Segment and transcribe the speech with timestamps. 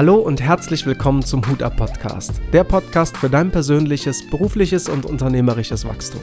[0.00, 5.04] Hallo und herzlich willkommen zum Hut ab Podcast, der Podcast für dein persönliches, berufliches und
[5.04, 6.22] unternehmerisches Wachstum.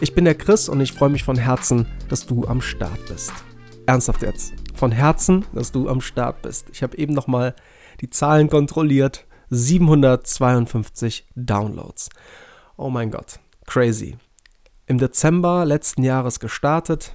[0.00, 3.34] Ich bin der Chris und ich freue mich von Herzen, dass du am Start bist.
[3.84, 6.70] Ernsthaft jetzt, von Herzen, dass du am Start bist.
[6.72, 7.54] Ich habe eben noch mal
[8.00, 12.08] die Zahlen kontrolliert, 752 Downloads.
[12.78, 14.16] Oh mein Gott, crazy.
[14.86, 17.14] Im Dezember letzten Jahres gestartet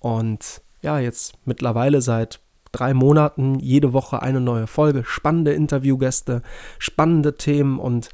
[0.00, 2.40] und ja, jetzt mittlerweile seit
[2.72, 6.42] drei Monaten jede Woche eine neue Folge, spannende Interviewgäste,
[6.78, 8.10] spannende Themen und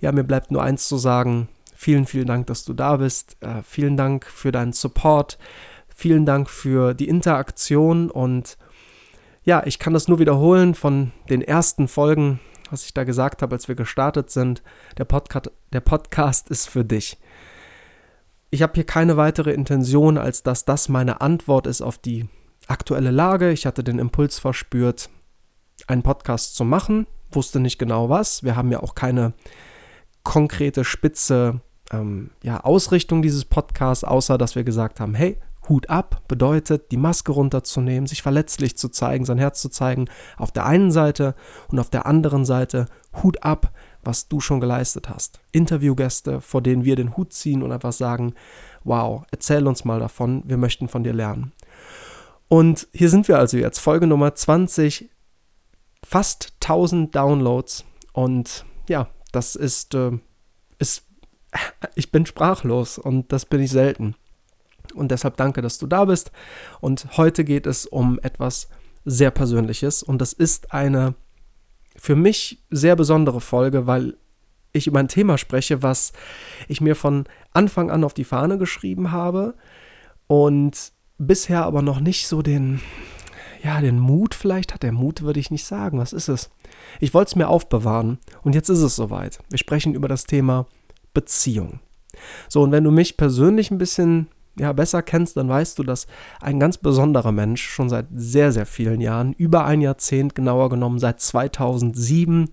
[0.00, 1.48] ja, mir bleibt nur eins zu sagen.
[1.74, 3.36] Vielen, vielen Dank, dass du da bist.
[3.40, 5.38] Äh, vielen Dank für deinen Support.
[5.94, 8.56] Vielen Dank für die Interaktion und
[9.44, 13.54] ja, ich kann das nur wiederholen von den ersten Folgen, was ich da gesagt habe,
[13.54, 14.62] als wir gestartet sind.
[14.98, 17.18] Der Podcast, der Podcast ist für dich.
[18.50, 22.28] Ich habe hier keine weitere Intention, als dass das meine Antwort ist auf die
[22.68, 23.50] aktuelle Lage.
[23.52, 25.10] Ich hatte den Impuls verspürt,
[25.86, 28.42] einen Podcast zu machen, wusste nicht genau was.
[28.42, 29.32] Wir haben ja auch keine
[30.22, 31.60] konkrete spitze
[31.92, 35.38] ähm, ja, Ausrichtung dieses Podcasts, außer dass wir gesagt haben, hey,
[35.68, 40.50] Hut ab bedeutet, die Maske runterzunehmen, sich verletzlich zu zeigen, sein Herz zu zeigen, auf
[40.50, 41.34] der einen Seite
[41.68, 42.86] und auf der anderen Seite
[43.22, 45.40] Hut ab, was du schon geleistet hast.
[45.52, 48.34] Interviewgäste, vor denen wir den Hut ziehen und einfach sagen,
[48.82, 51.52] wow, erzähl uns mal davon, wir möchten von dir lernen.
[52.52, 55.08] Und hier sind wir also jetzt, Folge Nummer 20,
[56.04, 57.86] fast 1000 Downloads.
[58.12, 60.18] Und ja, das ist, äh,
[60.78, 61.06] ist,
[61.94, 64.16] ich bin sprachlos und das bin ich selten.
[64.92, 66.30] Und deshalb danke, dass du da bist.
[66.82, 68.68] Und heute geht es um etwas
[69.06, 70.02] sehr Persönliches.
[70.02, 71.14] Und das ist eine
[71.96, 74.18] für mich sehr besondere Folge, weil
[74.74, 76.12] ich über ein Thema spreche, was
[76.68, 79.54] ich mir von Anfang an auf die Fahne geschrieben habe
[80.26, 82.80] und bisher aber noch nicht so den,
[83.62, 84.82] ja, den Mut vielleicht hat.
[84.82, 85.98] Der Mut würde ich nicht sagen.
[85.98, 86.50] Was ist es?
[87.00, 89.40] Ich wollte es mir aufbewahren und jetzt ist es soweit.
[89.50, 90.66] Wir sprechen über das Thema
[91.14, 91.80] Beziehung.
[92.48, 94.28] So, und wenn du mich persönlich ein bisschen
[94.58, 96.06] ja, besser kennst, dann weißt du, dass
[96.40, 100.98] ein ganz besonderer Mensch schon seit sehr, sehr vielen Jahren, über ein Jahrzehnt genauer genommen,
[100.98, 102.50] seit 2007,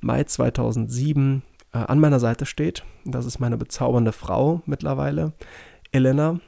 [0.00, 2.84] Mai 2007, äh, an meiner Seite steht.
[3.04, 5.32] Das ist meine bezaubernde Frau mittlerweile,
[5.92, 6.40] Elena.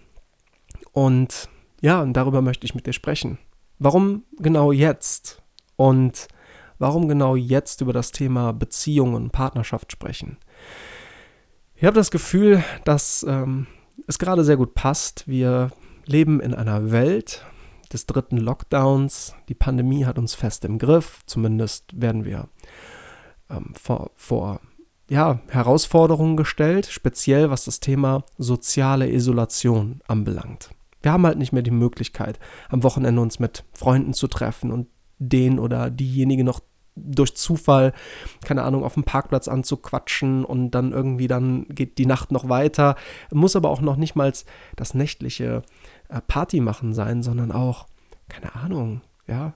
[0.93, 1.49] Und
[1.81, 3.39] ja, und darüber möchte ich mit dir sprechen.
[3.79, 5.43] Warum genau jetzt?
[5.77, 6.29] Und
[6.79, 10.39] warum genau jetzt über das Thema Beziehung und Partnerschaft sprechen?
[11.77, 13.69] Ich habe das Gefühl, dass ähm,
[14.09, 15.29] es gerade sehr gut passt.
[15.29, 15.71] Wir
[16.07, 17.45] leben in einer Welt
[17.93, 19.35] des dritten Lockdowns.
[19.49, 21.21] Die Pandemie hat uns fest im Griff.
[21.27, 22.49] Zumindest werden wir
[23.49, 24.61] ähm, vor, vor
[25.09, 30.71] ja, Herausforderungen gestellt, speziell was das Thema soziale Isolation anbelangt.
[31.09, 32.39] Wir haben halt nicht mehr die Möglichkeit,
[32.69, 34.89] am Wochenende uns mit Freunden zu treffen und
[35.19, 36.61] den oder diejenige noch
[36.97, 37.95] durch Zufall,
[38.45, 42.95] keine Ahnung, auf dem Parkplatz anzuquatschen und dann irgendwie dann geht die Nacht noch weiter.
[43.33, 44.31] Muss aber auch noch nicht mal
[44.77, 45.63] das nächtliche
[46.11, 47.87] äh, Party machen sein, sondern auch,
[48.29, 49.55] keine Ahnung, ja.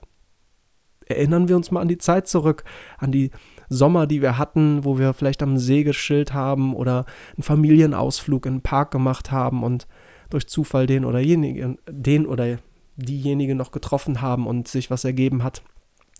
[1.05, 2.63] Erinnern wir uns mal an die Zeit zurück,
[2.97, 3.29] an die
[3.69, 8.55] Sommer, die wir hatten, wo wir vielleicht am See geschillt haben oder einen Familienausflug in
[8.55, 9.85] den Park gemacht haben und
[10.33, 12.57] durch Zufall den oder den oder
[12.95, 15.61] diejenige noch getroffen haben und sich was ergeben hat.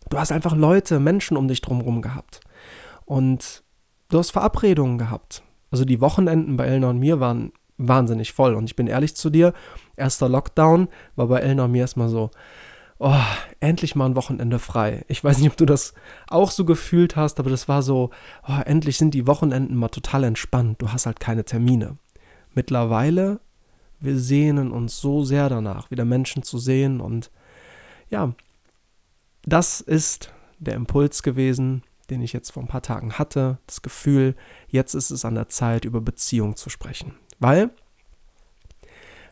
[0.09, 2.41] Du hast einfach Leute, Menschen um dich drumherum gehabt.
[3.05, 3.63] Und
[4.09, 5.43] du hast Verabredungen gehabt.
[5.71, 8.53] Also die Wochenenden bei Elna und mir waren wahnsinnig voll.
[8.53, 9.53] Und ich bin ehrlich zu dir,
[9.95, 12.29] erster Lockdown war bei Elna und mir erstmal so,
[12.99, 13.15] oh,
[13.59, 15.03] endlich mal ein Wochenende frei.
[15.07, 15.93] Ich weiß nicht, ob du das
[16.29, 18.11] auch so gefühlt hast, aber das war so,
[18.47, 20.81] oh, endlich sind die Wochenenden mal total entspannt.
[20.81, 21.95] Du hast halt keine Termine.
[22.53, 23.39] Mittlerweile
[24.03, 26.99] wir sehnen uns so sehr danach, wieder Menschen zu sehen.
[26.99, 27.31] Und
[28.09, 28.35] ja,
[29.43, 33.59] das ist der Impuls gewesen, den ich jetzt vor ein paar Tagen hatte.
[33.65, 34.35] Das Gefühl,
[34.67, 37.15] jetzt ist es an der Zeit, über Beziehung zu sprechen.
[37.39, 37.71] Weil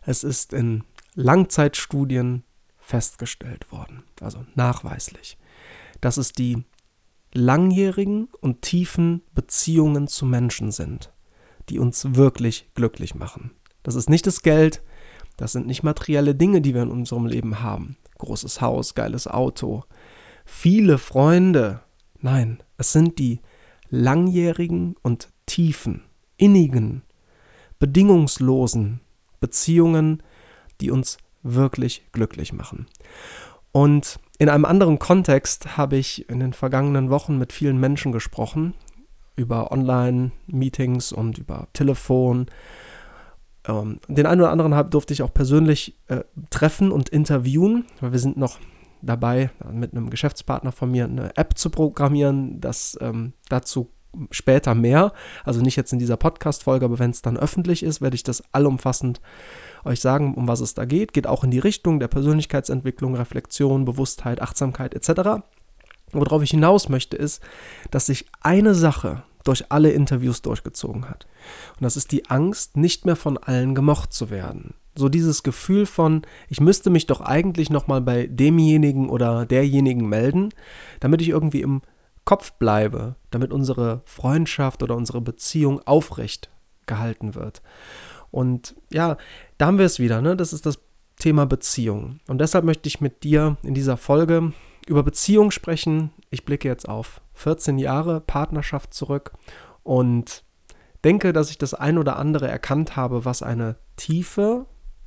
[0.03, 0.83] es ist in
[1.15, 2.43] Langzeitstudien
[2.79, 5.37] festgestellt worden, also nachweislich,
[5.99, 6.63] dass es die
[7.33, 11.11] langjährigen und tiefen Beziehungen zu Menschen sind,
[11.69, 13.51] die uns wirklich glücklich machen.
[13.83, 14.81] Das ist nicht das Geld,
[15.37, 17.97] das sind nicht materielle Dinge, die wir in unserem Leben haben.
[18.19, 19.83] Großes Haus, geiles Auto,
[20.45, 21.81] viele Freunde.
[22.19, 23.39] Nein, es sind die
[23.89, 26.03] langjährigen und tiefen,
[26.37, 27.01] innigen,
[27.79, 29.01] bedingungslosen
[29.39, 30.21] Beziehungen,
[30.79, 32.87] die uns wirklich glücklich machen.
[33.71, 38.73] Und in einem anderen Kontext habe ich in den vergangenen Wochen mit vielen Menschen gesprochen,
[39.35, 42.47] über Online-Meetings und über Telefon
[43.67, 48.11] ähm, den einen oder anderen hab, durfte ich auch persönlich äh, treffen und interviewen, weil
[48.11, 48.59] wir sind noch
[49.01, 52.61] dabei, mit einem Geschäftspartner von mir eine App zu programmieren.
[52.61, 53.89] Das ähm, dazu
[54.29, 55.13] später mehr.
[55.43, 58.43] Also nicht jetzt in dieser Podcast-Folge, aber wenn es dann öffentlich ist, werde ich das
[58.51, 59.21] allumfassend
[59.85, 61.13] euch sagen, um was es da geht.
[61.13, 65.43] Geht auch in die Richtung der Persönlichkeitsentwicklung, Reflexion, Bewusstheit, Achtsamkeit etc.
[66.11, 67.41] Worauf ich hinaus möchte, ist,
[67.89, 71.27] dass sich eine Sache durch alle Interviews durchgezogen hat.
[71.77, 74.73] Und das ist die Angst, nicht mehr von allen gemocht zu werden.
[74.95, 80.49] So dieses Gefühl von, ich müsste mich doch eigentlich nochmal bei demjenigen oder derjenigen melden,
[80.99, 81.81] damit ich irgendwie im
[82.25, 86.49] Kopf bleibe, damit unsere Freundschaft oder unsere Beziehung aufrecht
[86.85, 87.61] gehalten wird.
[88.31, 89.17] Und ja,
[89.57, 90.35] da haben wir es wieder, ne?
[90.35, 90.79] Das ist das
[91.17, 92.19] Thema Beziehung.
[92.27, 94.53] Und deshalb möchte ich mit dir in dieser Folge
[94.91, 96.11] über Beziehung sprechen.
[96.31, 99.31] Ich blicke jetzt auf 14 Jahre Partnerschaft zurück
[99.83, 100.43] und
[101.05, 104.65] denke, dass ich das ein oder andere erkannt habe, was eine tiefe,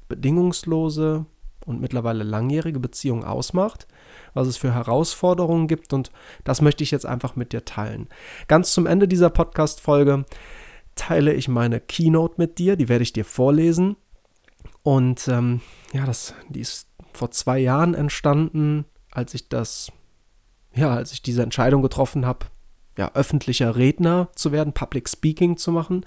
[0.09, 1.27] bedingungslose
[1.67, 3.87] und mittlerweile langjährige Beziehung ausmacht,
[4.33, 6.11] was es für Herausforderungen gibt und
[6.45, 8.09] das möchte ich jetzt einfach mit dir teilen.
[8.49, 10.25] Ganz zum Ende dieser Podcast-Folge
[10.95, 13.97] teile ich meine Keynote mit dir, die werde ich dir vorlesen
[14.83, 15.61] und ähm,
[15.93, 19.91] ja, das, die ist vor zwei Jahren entstanden, als ich das,
[20.75, 22.47] ja, als ich diese Entscheidung getroffen habe,
[22.97, 26.05] ja, öffentlicher Redner zu werden, Public Speaking zu machen.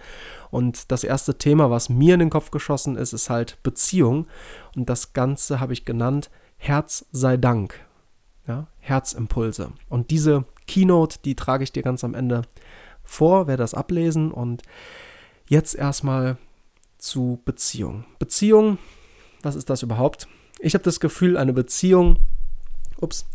[0.51, 4.27] Und das erste Thema, was mir in den Kopf geschossen ist, ist halt Beziehung.
[4.75, 7.79] Und das Ganze habe ich genannt Herz sei Dank.
[8.47, 9.71] Ja, Herzimpulse.
[9.89, 12.43] Und diese Keynote, die trage ich dir ganz am Ende
[13.03, 14.31] vor, werde das ablesen.
[14.31, 14.61] Und
[15.49, 16.37] jetzt erstmal
[16.97, 18.05] zu Beziehung.
[18.19, 18.77] Beziehung,
[19.41, 20.27] was ist das überhaupt?
[20.59, 22.17] Ich habe das Gefühl, eine Beziehung,
[23.01, 23.25] ups,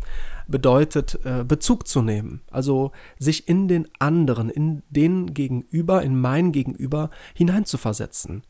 [0.48, 2.42] bedeutet, äh, Bezug zu nehmen.
[2.50, 8.42] Also sich in den anderen, in den Gegenüber, in mein Gegenüber hineinzuversetzen.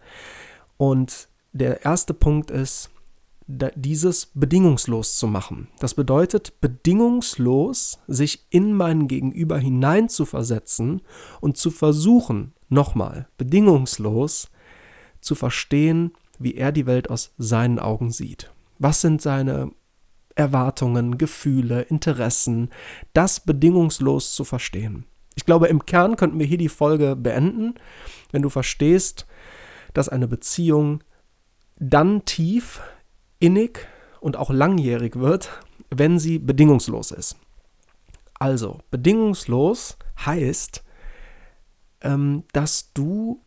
[0.76, 2.90] Und der erste Punkt ist,
[3.46, 5.68] dieses bedingungslos zu machen.
[5.78, 11.02] Das bedeutet, bedingungslos sich in mein Gegenüber hineinzuversetzen
[11.40, 14.48] und zu versuchen, nochmal, bedingungslos
[15.20, 18.50] zu verstehen, wie er die Welt aus seinen Augen sieht.
[18.78, 19.70] Was sind seine
[20.34, 22.70] Erwartungen, Gefühle, Interessen,
[23.12, 25.04] das bedingungslos zu verstehen.
[25.34, 27.74] Ich glaube, im Kern könnten wir hier die Folge beenden,
[28.32, 29.26] wenn du verstehst,
[29.94, 31.02] dass eine Beziehung
[31.78, 32.80] dann tief,
[33.38, 33.86] innig
[34.20, 35.50] und auch langjährig wird,
[35.90, 37.36] wenn sie bedingungslos ist.
[38.38, 40.82] Also, bedingungslos heißt,
[42.02, 43.42] ähm, dass du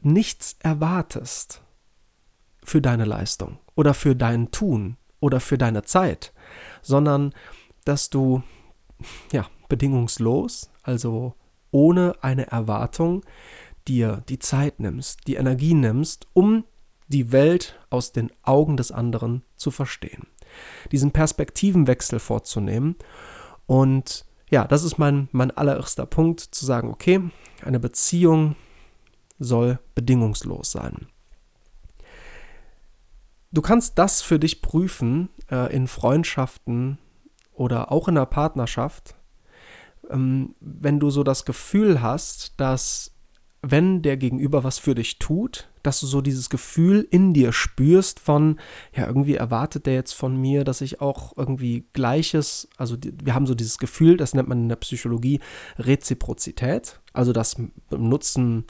[0.00, 1.62] nichts erwartest
[2.62, 6.32] für deine Leistung oder für dein Tun oder für deine Zeit,
[6.82, 7.34] sondern
[7.84, 8.42] dass du
[9.32, 11.34] ja bedingungslos, also
[11.70, 13.24] ohne eine Erwartung,
[13.88, 16.64] dir die Zeit nimmst, die Energie nimmst, um
[17.08, 20.26] die Welt aus den Augen des anderen zu verstehen.
[20.90, 22.96] Diesen Perspektivenwechsel vorzunehmen.
[23.66, 27.20] Und ja, das ist mein, mein allererster Punkt, zu sagen, okay,
[27.64, 28.56] eine Beziehung
[29.38, 31.08] soll bedingungslos sein.
[33.56, 36.98] Du kannst das für dich prüfen äh, in Freundschaften
[37.54, 39.14] oder auch in einer Partnerschaft,
[40.10, 43.12] ähm, wenn du so das Gefühl hast, dass
[43.62, 48.20] wenn der Gegenüber was für dich tut, dass du so dieses Gefühl in dir spürst
[48.20, 48.60] von,
[48.94, 53.34] ja, irgendwie erwartet der jetzt von mir, dass ich auch irgendwie Gleiches, also die, wir
[53.34, 55.40] haben so dieses Gefühl, das nennt man in der Psychologie
[55.78, 57.56] Reziprozität, also das
[57.88, 58.66] benutzen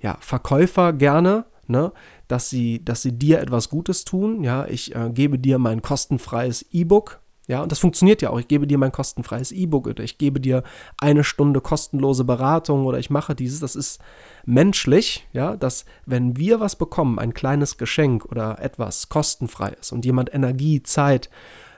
[0.00, 1.92] ja Verkäufer gerne, ne,
[2.28, 4.44] dass sie, dass sie dir etwas Gutes tun.
[4.44, 7.20] Ja, ich äh, gebe dir mein kostenfreies E-Book.
[7.46, 8.38] Ja, und das funktioniert ja auch.
[8.38, 10.62] Ich gebe dir mein kostenfreies E-Book oder ich gebe dir
[10.98, 13.60] eine Stunde kostenlose Beratung oder ich mache dieses.
[13.60, 14.00] Das ist
[14.46, 20.32] menschlich, ja, dass wenn wir was bekommen, ein kleines Geschenk oder etwas kostenfreies und jemand
[20.32, 21.28] Energie, Zeit,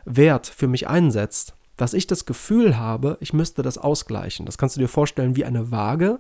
[0.05, 4.47] Wert für mich einsetzt, dass ich das Gefühl habe, ich müsste das ausgleichen.
[4.47, 6.18] Das kannst du dir vorstellen wie eine Waage,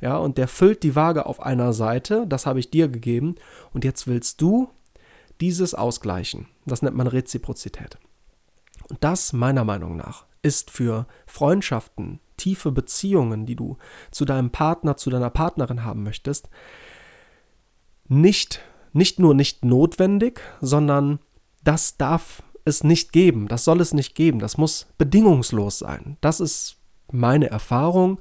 [0.00, 3.36] ja, und der füllt die Waage auf einer Seite, das habe ich dir gegeben,
[3.72, 4.68] und jetzt willst du
[5.40, 6.48] dieses ausgleichen.
[6.64, 7.98] Das nennt man Reziprozität.
[8.88, 13.78] Und das, meiner Meinung nach, ist für Freundschaften, tiefe Beziehungen, die du
[14.10, 16.48] zu deinem Partner, zu deiner Partnerin haben möchtest,
[18.08, 18.60] nicht,
[18.92, 21.18] nicht nur nicht notwendig, sondern
[21.64, 26.16] das darf es nicht geben, das soll es nicht geben, das muss bedingungslos sein.
[26.20, 26.76] Das ist
[27.10, 28.20] meine Erfahrung,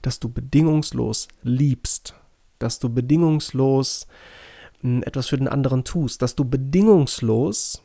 [0.00, 2.14] dass du bedingungslos liebst,
[2.58, 4.06] dass du bedingungslos
[4.80, 7.82] hm, etwas für den anderen tust, dass du bedingungslos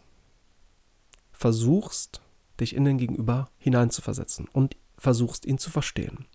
[1.31, 2.21] versuchst,
[2.59, 6.25] dich in den Gegenüber hineinzuversetzen und versuchst, ihn zu verstehen.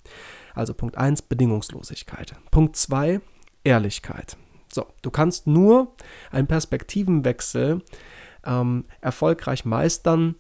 [0.55, 2.37] Also Punkt 1, Bedingungslosigkeit.
[2.51, 3.21] Punkt 2,
[3.65, 4.37] Ehrlichkeit.
[4.73, 5.95] So, du kannst nur
[6.31, 7.83] einen Perspektivenwechsel
[8.45, 10.37] ähm, erfolgreich meistern,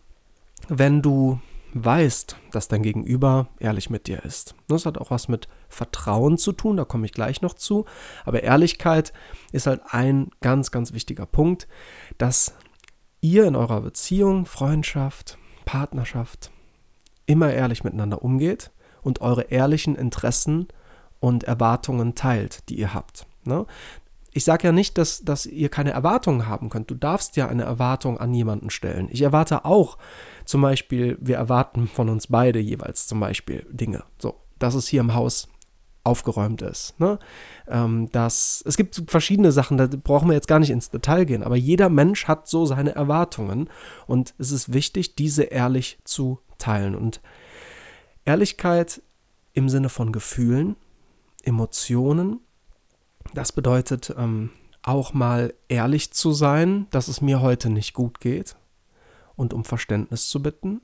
[0.68, 1.40] wenn du
[1.74, 4.54] weißt, dass dein Gegenüber ehrlich mit dir ist.
[4.68, 7.86] Das hat auch was mit Vertrauen zu tun, da komme ich gleich noch zu.
[8.24, 9.12] Aber Ehrlichkeit
[9.52, 11.66] ist halt ein ganz, ganz wichtiger Punkt,
[12.18, 12.54] dass
[13.20, 16.50] ihr in eurer Beziehung, Freundschaft, Partnerschaft
[17.26, 18.70] immer ehrlich miteinander umgeht
[19.02, 20.68] und eure ehrlichen Interessen
[21.20, 23.26] und Erwartungen teilt, die ihr habt.
[23.44, 23.66] Ne?
[24.32, 26.90] Ich sage ja nicht, dass, dass ihr keine Erwartungen haben könnt.
[26.90, 29.08] Du darfst ja eine Erwartung an jemanden stellen.
[29.10, 29.98] Ich erwarte auch,
[30.44, 34.04] zum Beispiel, wir erwarten von uns beide jeweils zum Beispiel Dinge.
[34.18, 35.48] So, dass es hier im Haus
[36.04, 36.98] aufgeräumt ist.
[36.98, 37.18] Ne?
[37.68, 41.42] Ähm, dass, es gibt verschiedene Sachen, da brauchen wir jetzt gar nicht ins Detail gehen,
[41.42, 43.70] aber jeder Mensch hat so seine Erwartungen
[44.06, 46.94] und es ist wichtig, diese ehrlich zu teilen.
[46.94, 47.20] Und
[48.24, 49.02] Ehrlichkeit
[49.52, 50.76] im Sinne von Gefühlen,
[51.44, 52.40] Emotionen,
[53.34, 54.50] das bedeutet ähm,
[54.82, 58.56] auch mal ehrlich zu sein, dass es mir heute nicht gut geht
[59.36, 60.80] und um Verständnis zu bitten.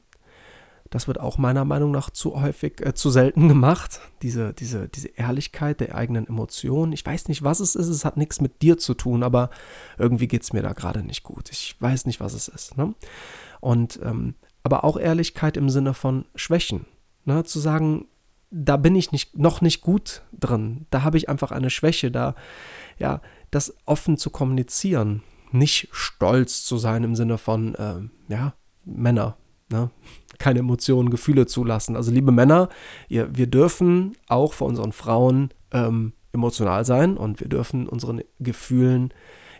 [0.90, 4.00] Das wird auch meiner Meinung nach zu häufig, äh, zu selten gemacht.
[4.22, 6.92] Diese, diese, diese Ehrlichkeit der eigenen Emotionen.
[6.92, 7.88] Ich weiß nicht, was es ist.
[7.88, 9.50] Es hat nichts mit dir zu tun, aber
[9.98, 11.50] irgendwie geht es mir da gerade nicht gut.
[11.50, 12.78] Ich weiß nicht, was es ist.
[12.78, 12.94] Ne?
[13.60, 16.86] Und ähm, aber auch Ehrlichkeit im Sinne von Schwächen.
[17.24, 17.44] Ne?
[17.44, 18.06] Zu sagen,
[18.50, 20.86] da bin ich nicht, noch nicht gut drin.
[20.90, 22.10] Da habe ich einfach eine Schwäche.
[22.10, 22.34] Da,
[22.98, 25.22] ja, das offen zu kommunizieren.
[25.50, 29.36] Nicht stolz zu sein im Sinne von, äh, ja, Männer,
[29.70, 29.90] ne?
[30.38, 31.96] keine Emotionen, Gefühle zulassen.
[31.96, 32.68] Also liebe Männer,
[33.08, 39.12] ihr, wir dürfen auch vor unseren Frauen ähm, emotional sein und wir dürfen unseren Gefühlen,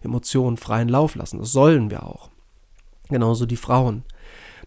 [0.03, 1.39] Emotionen freien Lauf lassen.
[1.39, 2.31] Das sollen wir auch.
[3.09, 4.05] Genauso die Frauen.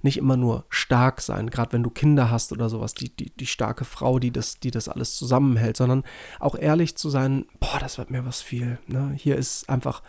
[0.03, 3.45] Nicht immer nur stark sein, gerade wenn du Kinder hast oder sowas, die, die, die
[3.45, 6.03] starke Frau, die das, die das alles zusammenhält, sondern
[6.39, 8.79] auch ehrlich zu sein, boah, das wird mir was viel.
[8.87, 9.13] Ne?
[9.15, 10.01] Hier ist einfach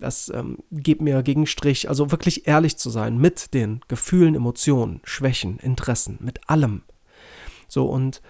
[0.00, 1.88] das ähm, geht mir gegen Strich.
[1.88, 6.82] Also wirklich ehrlich zu sein mit den Gefühlen, Emotionen, Schwächen, Interessen, mit allem.
[7.68, 8.22] So, und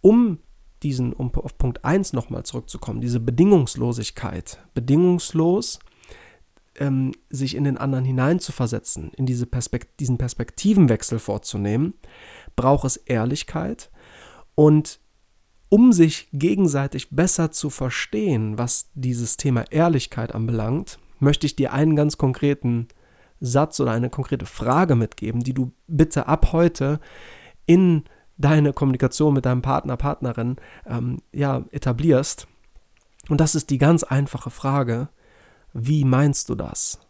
[0.00, 0.38] um
[0.82, 5.80] diesen, um auf Punkt 1 nochmal zurückzukommen, diese Bedingungslosigkeit, bedingungslos
[6.78, 11.94] ähm, sich in den anderen hineinzuversetzen, in diese Perspekt diesen Perspektivenwechsel vorzunehmen,
[12.56, 13.90] braucht es Ehrlichkeit
[14.54, 15.00] und
[15.70, 21.94] um sich gegenseitig besser zu verstehen, was dieses Thema Ehrlichkeit anbelangt, möchte ich dir einen
[21.94, 22.88] ganz konkreten
[23.40, 27.00] Satz oder eine konkrete Frage mitgeben, die du bitte ab heute
[27.66, 28.04] in
[28.38, 30.56] deine Kommunikation mit deinem Partner, Partnerin
[30.86, 32.46] ähm, ja, etablierst.
[33.28, 35.08] Und das ist die ganz einfache Frage,
[35.72, 37.00] wie meinst du das?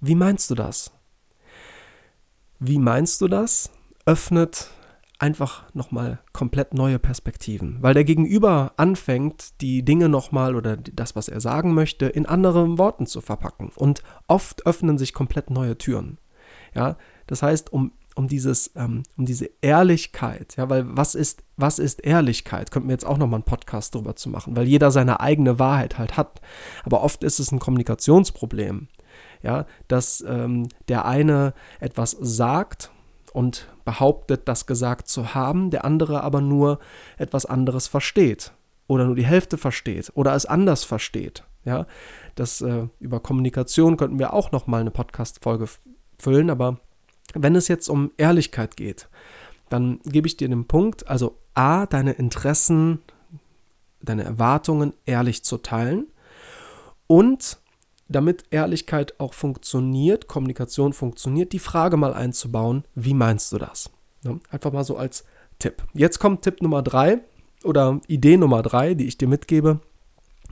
[0.00, 0.92] Wie meinst du das?
[2.58, 3.70] Wie meinst du das?
[4.06, 4.70] Öffnet
[5.18, 11.28] einfach nochmal komplett neue Perspektiven, weil der Gegenüber anfängt, die Dinge nochmal oder das, was
[11.28, 13.70] er sagen möchte, in anderen Worten zu verpacken.
[13.74, 16.18] Und oft öffnen sich komplett neue Türen.
[16.74, 21.78] Ja, das heißt, um, um, dieses, ähm, um diese Ehrlichkeit, ja, weil was ist, was
[21.78, 22.70] ist Ehrlichkeit?
[22.70, 25.98] Könnten wir jetzt auch nochmal einen Podcast drüber zu machen, weil jeder seine eigene Wahrheit
[25.98, 26.40] halt hat.
[26.84, 28.88] Aber oft ist es ein Kommunikationsproblem.
[29.42, 32.90] Ja, dass ähm, der eine etwas sagt
[33.34, 36.78] und behauptet, das gesagt zu haben, der andere aber nur
[37.18, 38.52] etwas anderes versteht
[38.86, 41.44] oder nur die Hälfte versteht oder es anders versteht.
[41.64, 41.86] Ja,
[42.34, 45.66] das äh, über Kommunikation könnten wir auch noch mal eine Podcast-Folge
[46.18, 46.78] füllen, aber
[47.34, 49.08] wenn es jetzt um Ehrlichkeit geht,
[49.68, 53.00] dann gebe ich dir den Punkt, also a, deine Interessen,
[54.02, 56.06] deine Erwartungen ehrlich zu teilen
[57.06, 57.58] und
[58.08, 63.90] damit Ehrlichkeit auch funktioniert, Kommunikation funktioniert, die Frage mal einzubauen, wie meinst du das?
[64.50, 65.24] Einfach mal so als
[65.58, 65.82] Tipp.
[65.94, 67.20] Jetzt kommt Tipp Nummer drei
[67.62, 69.80] oder Idee Nummer drei, die ich dir mitgebe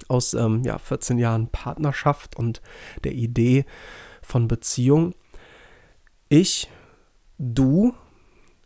[0.09, 2.63] aus ähm, ja, 14 Jahren Partnerschaft und
[3.05, 3.65] der Idee
[4.23, 5.15] von Beziehung.
[6.33, 6.67] Ich,
[7.37, 7.93] du,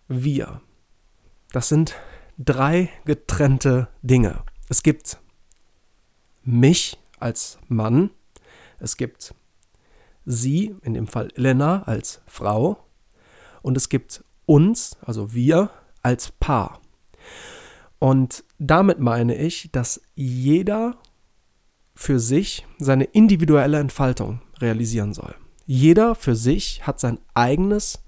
[0.07, 0.61] wir.
[1.51, 1.97] Das sind
[2.39, 4.45] drei getrennte Dinge.
[4.69, 5.19] Es gibt
[6.45, 8.11] mich als Mann,
[8.79, 9.35] es gibt
[10.25, 12.85] sie, in dem Fall Elena, als Frau.
[13.63, 15.71] Und es gibt uns, also wir,
[16.05, 16.81] als Paar.
[17.99, 20.99] Und damit meine ich, dass jeder
[21.97, 25.35] für sich seine individuelle Entfaltung realisieren soll.
[25.67, 27.99] Jeder für sich hat sein eigenes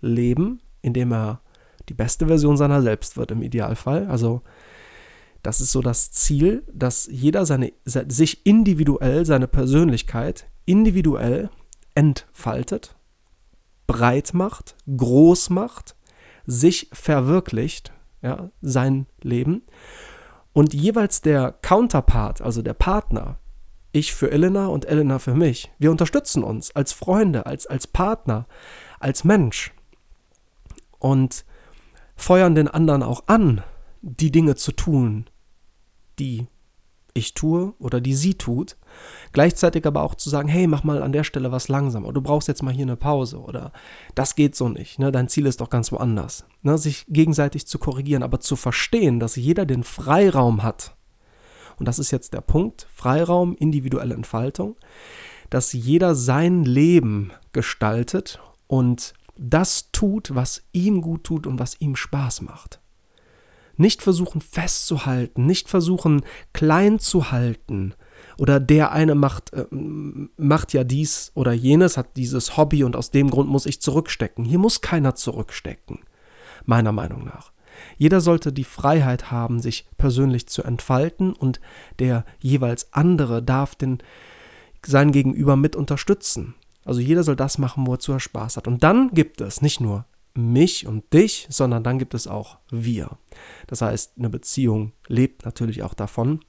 [0.00, 1.40] Leben, in dem er
[1.88, 4.06] die beste Version seiner selbst wird im Idealfall.
[4.06, 4.42] Also
[5.42, 11.50] das ist so das Ziel, dass jeder seine, sich individuell, seine Persönlichkeit individuell
[11.94, 12.96] entfaltet,
[13.86, 15.96] breit macht, groß macht,
[16.46, 17.92] sich verwirklicht,
[18.22, 19.62] ja, sein Leben.
[20.52, 23.38] Und jeweils der Counterpart, also der Partner,
[23.92, 28.46] ich für Elena und Elena für mich, wir unterstützen uns als Freunde, als, als Partner,
[28.98, 29.72] als Mensch
[30.98, 31.44] und
[32.16, 33.62] feuern den anderen auch an,
[34.00, 35.28] die Dinge zu tun,
[36.18, 36.46] die
[37.14, 38.76] ich tue oder die sie tut.
[39.32, 42.22] Gleichzeitig aber auch zu sagen, hey, mach mal an der Stelle was langsam oder du
[42.22, 43.72] brauchst jetzt mal hier eine Pause oder
[44.14, 45.12] das geht so nicht, ne?
[45.12, 46.46] dein Ziel ist doch ganz woanders.
[46.62, 46.78] Ne?
[46.78, 50.96] Sich gegenseitig zu korrigieren, aber zu verstehen, dass jeder den Freiraum hat.
[51.78, 54.76] Und das ist jetzt der Punkt, Freiraum, individuelle Entfaltung,
[55.50, 61.96] dass jeder sein Leben gestaltet und das tut, was ihm gut tut und was ihm
[61.96, 62.80] Spaß macht.
[63.76, 67.94] Nicht versuchen festzuhalten, nicht versuchen klein zu halten.
[68.38, 73.10] Oder der eine macht, äh, macht ja dies oder jenes, hat dieses Hobby und aus
[73.10, 74.44] dem Grund muss ich zurückstecken.
[74.44, 76.00] Hier muss keiner zurückstecken,
[76.64, 77.51] meiner Meinung nach.
[77.98, 81.60] Jeder sollte die Freiheit haben, sich persönlich zu entfalten und
[81.98, 83.98] der jeweils andere darf den,
[84.84, 86.54] sein Gegenüber mit unterstützen.
[86.84, 88.66] Also jeder soll das machen, wozu er Spaß hat.
[88.66, 93.18] Und dann gibt es nicht nur mich und dich, sondern dann gibt es auch wir.
[93.66, 96.40] Das heißt, eine Beziehung lebt natürlich auch davon,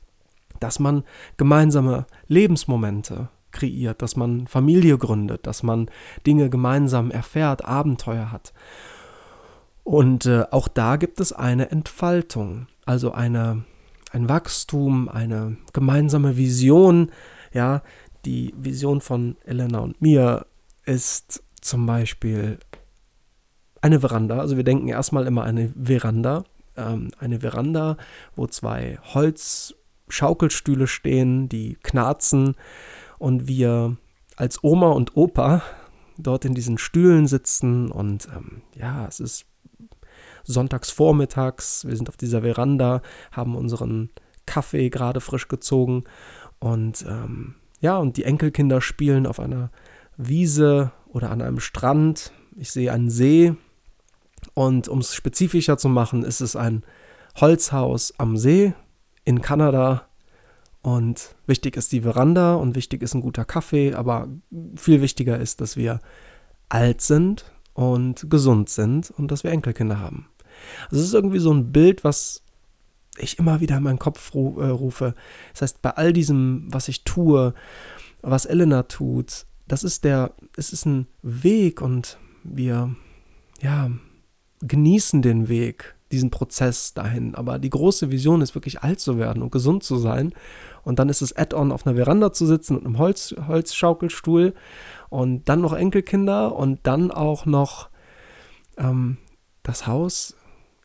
[0.60, 1.04] dass man
[1.38, 5.90] gemeinsame Lebensmomente kreiert, dass man Familie gründet, dass man
[6.26, 8.54] Dinge gemeinsam erfährt, Abenteuer hat.
[9.84, 13.66] Und äh, auch da gibt es eine Entfaltung, also eine,
[14.12, 17.12] ein Wachstum, eine gemeinsame Vision.
[17.54, 17.84] Ja,
[18.26, 20.46] die Vision von Elena und mir
[20.86, 22.60] ist zum Beispiel
[23.82, 24.40] eine Veranda.
[24.40, 26.46] Also wir denken erstmal immer eine Veranda.
[26.76, 27.98] Ähm, eine Veranda,
[28.36, 32.56] wo zwei Holzschaukelstühle stehen, die knarzen
[33.20, 33.98] und wir
[34.38, 35.62] als Oma und Opa
[36.18, 39.46] dort in diesen Stühlen sitzen und ähm, ja, es ist
[40.44, 44.10] sonntags vormittags, wir sind auf dieser Veranda, haben unseren
[44.46, 46.04] Kaffee gerade frisch gezogen
[46.60, 49.72] und ähm, ja, und die Enkelkinder spielen auf einer
[50.16, 52.32] Wiese oder an einem Strand.
[52.56, 53.56] Ich sehe einen See,
[54.54, 56.84] und um es spezifischer zu machen, ist es ein
[57.40, 58.74] Holzhaus am See
[59.26, 60.08] in Kanada.
[60.82, 64.28] Und wichtig ist die Veranda und wichtig ist ein guter Kaffee, aber
[64.76, 66.00] viel wichtiger ist, dass wir
[66.68, 70.28] alt sind und gesund sind und dass wir Enkelkinder haben.
[70.90, 72.44] Also es ist irgendwie so ein Bild, was
[73.18, 75.14] ich immer wieder in meinen Kopf äh, rufe.
[75.52, 77.54] Das heißt, bei all diesem, was ich tue,
[78.22, 82.96] was Elena tut, das ist der, es ist ein Weg und wir,
[83.62, 83.92] ja,
[84.62, 87.36] genießen den Weg, diesen Prozess dahin.
[87.36, 90.34] Aber die große Vision ist wirklich alt zu werden und gesund zu sein.
[90.84, 94.54] Und dann ist es Add-on auf einer Veranda zu sitzen und einem Holz, Holzschaukelstuhl
[95.10, 97.90] und dann noch Enkelkinder und dann auch noch
[98.78, 99.18] ähm,
[99.64, 100.36] das Haus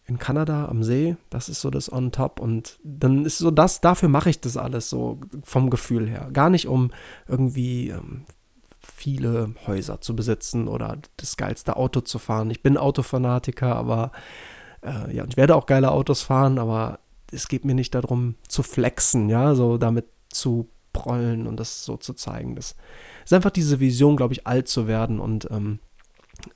[0.08, 1.16] in Kanada am See.
[1.30, 2.40] Das ist so das on top.
[2.40, 6.30] Und dann ist so das, dafür mache ich das alles so vom Gefühl her.
[6.32, 6.90] Gar nicht um
[7.28, 8.24] irgendwie ähm,
[8.80, 12.50] viele Häuser zu besitzen oder das geilste Auto zu fahren.
[12.50, 14.12] Ich bin Autofanatiker, aber
[14.82, 18.62] äh, ja, ich werde auch geile Autos fahren, aber es geht mir nicht darum zu
[18.62, 22.56] flexen, ja, so damit zu prollen und das so zu zeigen.
[22.56, 22.74] Das
[23.24, 25.80] ist einfach diese Vision, glaube ich, alt zu werden und ähm,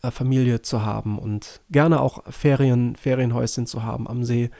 [0.02, 4.50] äh, Familie zu haben und gerne auch Ferien, Ferienhäuschen zu haben am See.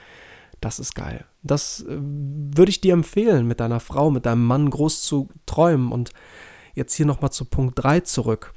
[0.61, 1.25] Das ist geil.
[1.41, 5.91] Das äh, würde ich dir empfehlen, mit deiner Frau, mit deinem Mann groß zu träumen
[5.91, 6.11] und
[6.73, 8.53] Jetzt hier nochmal zu Punkt 3 zurück.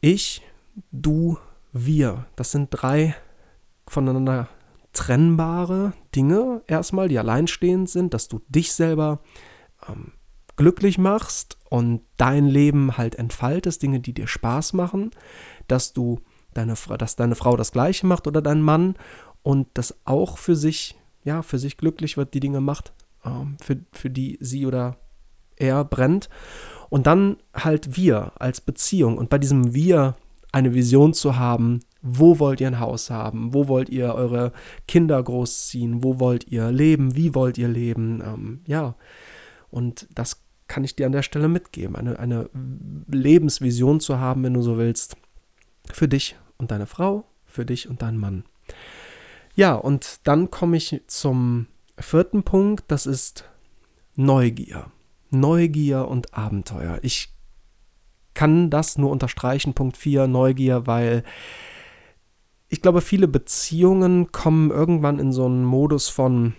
[0.00, 0.42] Ich,
[0.90, 1.38] du,
[1.72, 2.26] wir.
[2.36, 3.14] Das sind drei
[3.86, 4.48] voneinander
[4.92, 9.20] trennbare Dinge erstmal, die alleinstehend sind, dass du dich selber
[9.88, 10.12] ähm,
[10.58, 15.12] glücklich machst und dein Leben halt entfaltest, Dinge, die dir Spaß machen,
[15.68, 16.20] dass du
[16.52, 18.96] deine, dass deine Frau das Gleiche macht oder dein Mann
[19.42, 22.92] und das auch für sich, ja, für sich glücklich wird, die Dinge macht,
[23.24, 24.96] ähm, für, für die sie oder
[25.56, 26.28] er brennt.
[26.90, 30.16] Und dann halt wir als Beziehung und bei diesem wir
[30.50, 34.52] eine Vision zu haben, wo wollt ihr ein Haus haben, wo wollt ihr eure
[34.88, 38.96] Kinder großziehen, wo wollt ihr leben, wie wollt ihr leben, ähm, ja.
[39.70, 42.50] Und das kann ich dir an der Stelle mitgeben, eine, eine
[43.08, 45.16] Lebensvision zu haben, wenn du so willst,
[45.90, 48.44] für dich und deine Frau, für dich und deinen Mann.
[49.54, 51.66] Ja, und dann komme ich zum
[51.98, 53.44] vierten Punkt, das ist
[54.14, 54.92] Neugier.
[55.30, 56.98] Neugier und Abenteuer.
[57.02, 57.32] Ich
[58.34, 61.24] kann das nur unterstreichen, Punkt 4, Neugier, weil
[62.68, 66.54] ich glaube, viele Beziehungen kommen irgendwann in so einen Modus von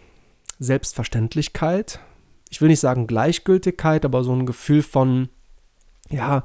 [0.57, 1.99] Selbstverständlichkeit.
[2.49, 5.29] Ich will nicht sagen Gleichgültigkeit, aber so ein Gefühl von,
[6.09, 6.43] ja,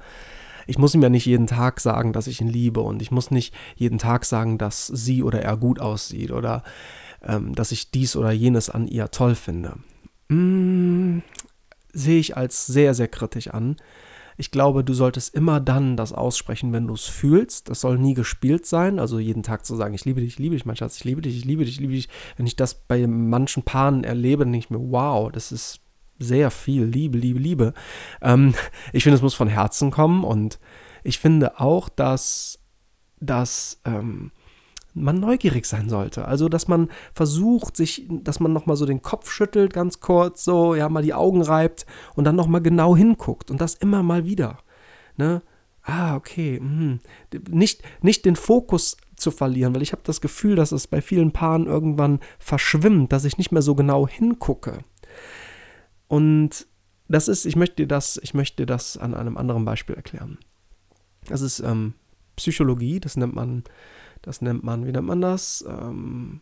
[0.67, 3.31] ich muss ihm ja nicht jeden Tag sagen, dass ich ihn liebe und ich muss
[3.31, 6.62] nicht jeden Tag sagen, dass sie oder er gut aussieht oder
[7.23, 9.75] ähm, dass ich dies oder jenes an ihr toll finde.
[10.29, 11.19] Mm,
[11.93, 13.77] sehe ich als sehr, sehr kritisch an.
[14.37, 17.69] ich glaube, du solltest immer dann das aussprechen, wenn du es fühlst.
[17.69, 18.99] Das soll nie gespielt sein.
[18.99, 21.23] Also jeden Tag zu sagen, ich liebe dich, ich liebe dich, mein Schatz, ich liebe
[21.23, 22.09] dich, ich liebe dich, ich liebe dich.
[22.37, 25.84] Wenn ich das bei manchen Paaren erlebe, denke ich mir, wow, das ist
[26.18, 27.74] sehr viel Liebe, Liebe, Liebe.
[28.22, 28.55] Ähm,
[28.92, 30.59] ich finde, es muss von Herzen kommen und
[31.03, 32.59] ich finde auch, dass,
[33.20, 34.31] dass ähm,
[34.94, 36.27] man neugierig sein sollte.
[36.27, 40.74] Also, dass man versucht, sich, dass man nochmal so den Kopf schüttelt, ganz kurz, so,
[40.74, 44.59] ja, mal die Augen reibt und dann nochmal genau hinguckt und das immer mal wieder.
[45.16, 45.42] Ne?
[45.83, 46.61] Ah, okay.
[46.61, 46.98] Mh.
[47.50, 51.33] Nicht, nicht den Fokus zu verlieren, weil ich habe das Gefühl, dass es bei vielen
[51.33, 54.79] Paaren irgendwann verschwimmt, dass ich nicht mehr so genau hingucke.
[56.09, 56.67] Und
[57.09, 60.38] das ist, ich möchte dir das, ich möchte das an einem anderen Beispiel erklären.
[61.27, 61.95] Das ist ähm,
[62.37, 63.64] Psychologie, das nennt man
[64.25, 65.64] das nennt man, wie nennt man das?
[65.69, 66.40] Ähm,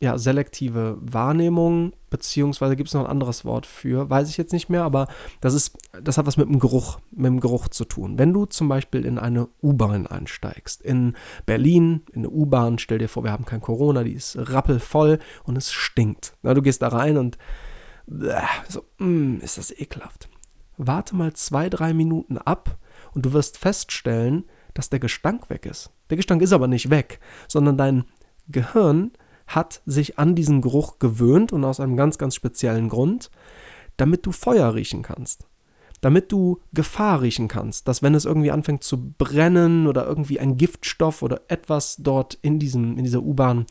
[0.00, 4.70] ja, selektive Wahrnehmung, beziehungsweise gibt es noch ein anderes Wort für, weiß ich jetzt nicht
[4.70, 5.08] mehr, aber
[5.40, 8.16] das ist, das hat was mit dem Geruch, mit dem Geruch zu tun.
[8.16, 13.08] Wenn du zum Beispiel in eine U-Bahn einsteigst, in Berlin, in eine U-Bahn, stell dir
[13.08, 16.34] vor, wir haben kein Corona, die ist rappelvoll und es stinkt.
[16.42, 17.36] Na, du gehst da rein und
[18.68, 20.28] so, mm, ist das ekelhaft.
[20.76, 22.78] Warte mal zwei, drei Minuten ab
[23.12, 24.44] und du wirst feststellen,
[24.74, 25.90] dass der Gestank weg ist.
[26.08, 28.04] Der Gestank ist aber nicht weg, sondern dein
[28.48, 29.12] Gehirn
[29.46, 33.30] hat sich an diesen Geruch gewöhnt und aus einem ganz, ganz speziellen Grund,
[33.96, 35.46] damit du Feuer riechen kannst.
[36.00, 40.56] Damit du Gefahr riechen kannst, dass wenn es irgendwie anfängt zu brennen oder irgendwie ein
[40.56, 43.66] Giftstoff oder etwas dort in, diesem, in dieser U-Bahn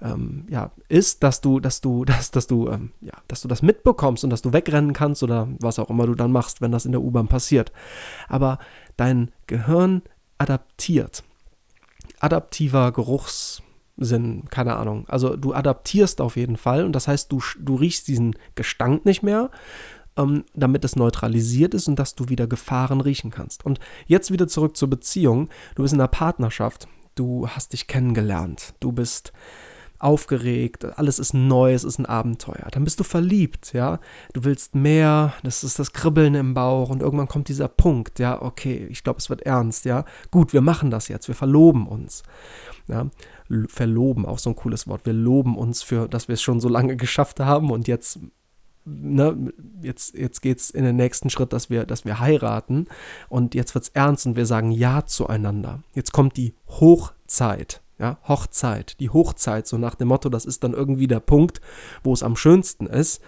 [0.00, 3.62] ähm, ja, ist, dass du, dass du, dass, dass du, ähm, ja, dass du das
[3.62, 6.86] mitbekommst und dass du wegrennen kannst oder was auch immer du dann machst, wenn das
[6.86, 7.72] in der U-Bahn passiert.
[8.28, 8.58] Aber
[8.96, 10.02] dein Gehirn
[10.38, 11.22] adaptiert
[12.24, 15.04] adaptiver Geruchssinn, keine Ahnung.
[15.08, 19.22] Also du adaptierst auf jeden Fall und das heißt, du, du riechst diesen Gestank nicht
[19.22, 19.50] mehr,
[20.16, 23.64] ähm, damit es neutralisiert ist und dass du wieder Gefahren riechen kannst.
[23.64, 25.48] Und jetzt wieder zurück zur Beziehung.
[25.74, 29.32] Du bist in einer Partnerschaft, du hast dich kennengelernt, du bist
[30.04, 32.68] aufgeregt, alles ist neu, es ist ein Abenteuer.
[32.70, 34.00] Dann bist du verliebt, ja.
[34.34, 38.42] Du willst mehr, das ist das Kribbeln im Bauch und irgendwann kommt dieser Punkt, ja,
[38.42, 40.04] okay, ich glaube, es wird ernst, ja.
[40.30, 42.22] Gut, wir machen das jetzt, wir verloben uns.
[42.86, 43.08] Ja,
[43.68, 45.06] verloben, auch so ein cooles Wort.
[45.06, 48.18] Wir loben uns für, dass wir es schon so lange geschafft haben und jetzt
[48.86, 52.86] Ne, jetzt, jetzt geht es in den nächsten Schritt, dass wir, dass wir heiraten
[53.30, 55.82] und jetzt wird es ernst und wir sagen Ja zueinander.
[55.94, 57.80] Jetzt kommt die Hochzeit.
[57.98, 61.60] Ja, Hochzeit, die Hochzeit, so nach dem Motto, das ist dann irgendwie der Punkt,
[62.02, 63.22] wo es am schönsten ist.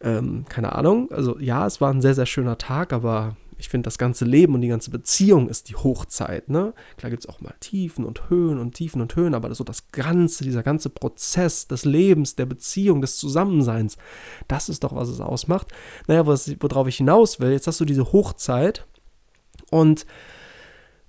[0.00, 3.86] Ähm, keine Ahnung, also ja, es war ein sehr, sehr schöner Tag, aber ich finde,
[3.86, 6.48] das ganze Leben und die ganze Beziehung ist die Hochzeit.
[6.48, 6.72] Ne?
[6.96, 9.88] Klar gibt es auch mal Tiefen und Höhen und Tiefen und Höhen, aber so das
[9.92, 13.98] Ganze, dieser ganze Prozess des Lebens, der Beziehung, des Zusammenseins,
[14.48, 15.68] das ist doch, was es ausmacht.
[16.06, 18.86] Naja, was, worauf ich hinaus will, jetzt hast du diese Hochzeit
[19.70, 20.06] und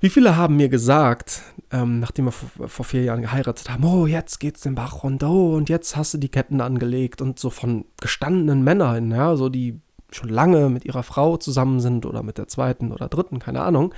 [0.02, 4.40] wie viele haben mir gesagt, ähm, nachdem wir vor, vier Jahren geheiratet haben, oh, jetzt
[4.40, 7.86] geht's den Bach runter, oh, und jetzt hast du die Ketten angelegt und so von
[8.02, 9.80] gestandenen Männern, ja, so die
[10.12, 13.94] schon lange mit ihrer Frau zusammen sind oder mit der zweiten oder dritten, keine Ahnung,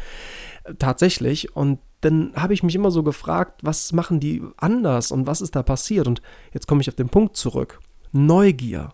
[0.64, 1.56] äh, tatsächlich.
[1.56, 5.56] Und dann habe ich mich immer so gefragt, was machen die anders und was ist
[5.56, 6.08] da passiert?
[6.08, 6.22] Und
[6.54, 7.80] jetzt komme ich auf den Punkt zurück.
[8.12, 8.94] Neugier.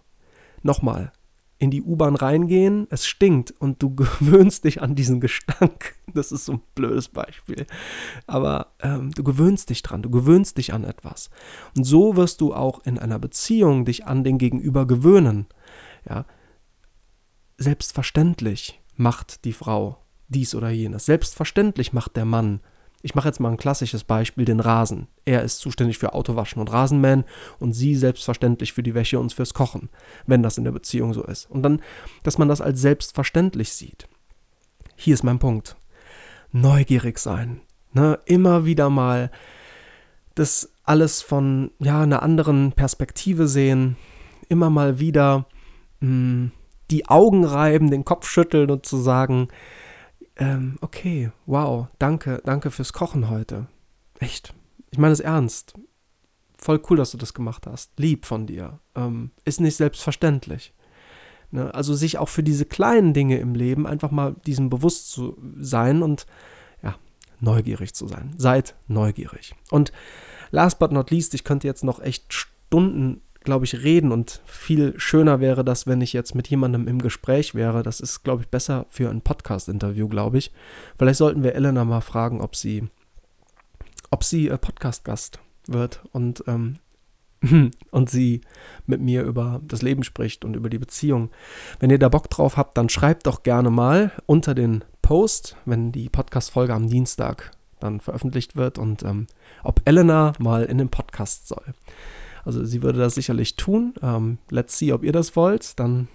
[0.62, 1.12] Nochmal,
[1.60, 5.96] in die U-Bahn reingehen, es stinkt und du gewöhnst dich an diesen Gestank.
[6.14, 7.68] Das ist so ein blödes Beispiel.
[8.26, 11.30] Aber ähm, du gewöhnst dich dran, du gewöhnst dich an etwas.
[11.78, 15.48] Und so wirst du auch in einer Beziehung dich an den Gegenüber gewöhnen.
[16.10, 16.26] Ja?
[17.62, 21.06] Selbstverständlich macht die Frau dies oder jenes.
[21.06, 22.62] Selbstverständlich macht der Mann
[23.02, 25.08] ich mache jetzt mal ein klassisches Beispiel, den Rasen.
[25.24, 27.24] Er ist zuständig für Autowaschen und Rasenmähen
[27.60, 29.89] und sie selbstverständlich für die Wäsche und fürs Kochen,
[30.26, 31.50] wenn das in der Beziehung so ist.
[31.50, 31.82] Und dann,
[32.24, 34.08] dass man das als selbstverständlich sieht.
[34.98, 35.78] Hier ist mein Punkt.
[36.52, 37.62] Neugierig sein.
[37.93, 38.19] Ne?
[38.26, 39.32] Immer wieder mal
[40.36, 43.95] das alles von ja, einer anderen Perspektive sehen.
[44.50, 45.45] Immer mal wieder
[46.02, 46.52] mh, hm,
[46.91, 49.49] die Augen reiben, den Kopf schütteln und zu sagen,
[50.38, 53.67] ähm, okay, wow, danke, danke fürs Kochen heute.
[54.19, 54.54] Echt.
[54.91, 55.73] Ich meine es ernst.
[56.58, 57.91] Voll cool, dass du das gemacht hast.
[57.97, 58.80] Lieb von dir.
[58.95, 60.73] Ähm, ist nicht selbstverständlich.
[61.52, 61.73] Ne?
[61.73, 66.04] Also sich auch für diese kleinen Dinge im Leben einfach mal diesem bewusst zu sein
[66.04, 66.25] und
[66.82, 66.95] ja,
[67.39, 68.34] neugierig zu sein.
[68.38, 69.56] Seid neugierig.
[69.71, 69.91] Und
[70.52, 74.93] last but not least, ich könnte jetzt noch echt Stunden glaube ich, reden und viel
[74.99, 77.84] schöner wäre das, wenn ich jetzt mit jemandem im Gespräch wäre.
[77.84, 80.52] Das ist, glaube ich, besser für ein Podcast-Interview, glaube ich.
[80.97, 82.88] Vielleicht sollten wir Elena mal fragen, ob sie,
[84.10, 86.78] ob sie äh, Podcast-Gast wird und, ähm,
[87.91, 88.41] und sie
[88.86, 91.30] mit mir über das Leben spricht und über die Beziehung.
[91.80, 95.91] Wenn ihr da Bock drauf habt, dann schreibt doch gerne mal unter den Post, wenn
[95.91, 99.28] die Podcast-Folge am Dienstag dann veröffentlicht wird und ähm,
[99.63, 101.73] ob Elena mal in den Podcast soll.
[102.50, 103.94] Also sie würde das sicherlich tun.
[104.02, 105.80] Ähm, let's see, ob ihr das wollt.
[105.80, 106.08] Dann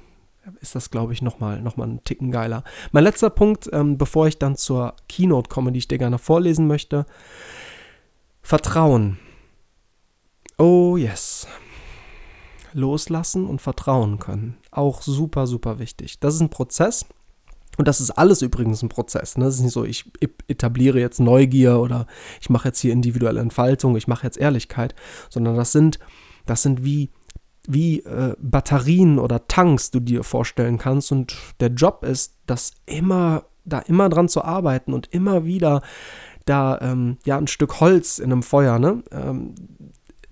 [0.61, 2.65] ist das, glaube ich, nochmal noch mal ein Ticken geiler.
[2.91, 6.67] Mein letzter Punkt, ähm, bevor ich dann zur Keynote komme, die ich dir gerne vorlesen
[6.67, 7.07] möchte.
[8.43, 9.19] Vertrauen.
[10.59, 11.47] Oh yes.
[12.73, 14.57] Loslassen und vertrauen können.
[14.73, 16.19] Auch super, super wichtig.
[16.19, 17.07] Das ist ein Prozess.
[17.77, 19.37] Und das ist alles übrigens ein Prozess.
[19.37, 19.45] Ne?
[19.45, 20.11] Das ist nicht so, ich
[20.49, 22.09] etabliere jetzt Neugier oder
[22.41, 24.97] ich mache jetzt hier individuelle Entfaltung, ich mache jetzt Ehrlichkeit,
[25.31, 26.01] sondern das sind,
[26.47, 27.11] das sind wie,
[27.67, 31.13] wie äh, Batterien oder Tanks, du dir vorstellen kannst.
[31.13, 35.83] Und der Job ist, das immer, da immer dran zu arbeiten und immer wieder
[36.45, 39.03] da ähm, ja ein Stück Holz in einem Feuer, ne?
[39.11, 39.55] Ähm,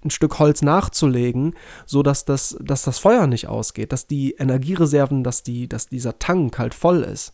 [0.04, 1.54] ein Stück Holz nachzulegen,
[1.86, 6.18] so dass das, dass das Feuer nicht ausgeht, dass die Energiereserven, dass, die, dass dieser
[6.18, 7.32] Tank halt voll ist.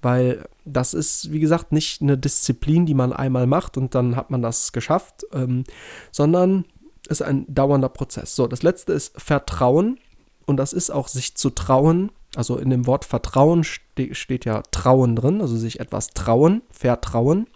[0.00, 4.30] Weil das ist, wie gesagt, nicht eine Disziplin, die man einmal macht und dann hat
[4.30, 5.64] man das geschafft, ähm,
[6.10, 6.64] sondern
[7.10, 8.34] ist ein dauernder Prozess.
[8.34, 9.98] So, das letzte ist Vertrauen
[10.46, 12.12] und das ist auch sich zu trauen.
[12.36, 17.48] Also in dem Wort Vertrauen ste steht ja Trauen drin, also sich etwas trauen, vertrauen,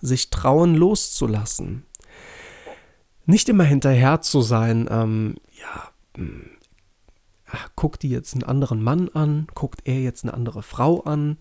[0.00, 1.84] sich trauen loszulassen
[3.26, 6.50] nicht immer hinterher zu sein, ähm, ja, hm,
[7.46, 11.38] ach, guckt die jetzt einen anderen Mann an, guckt er jetzt eine andere Frau an.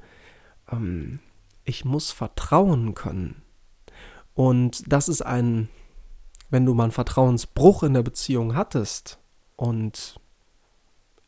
[0.71, 1.19] Ähm,
[1.63, 3.43] ich muss vertrauen können.
[4.33, 5.69] Und das ist ein,
[6.51, 9.19] wenn du mal einen Vertrauensbruch in der Beziehung hattest
[9.55, 10.19] und